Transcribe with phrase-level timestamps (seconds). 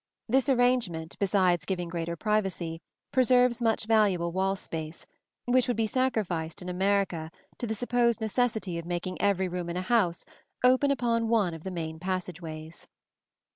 [0.27, 5.05] This arrangement, besides giving greater privacy, preserves much valuable wall space,
[5.45, 9.77] which would be sacrificed in America to the supposed necessity of making every room in
[9.77, 10.25] a house
[10.63, 12.87] open upon one of the main passageways.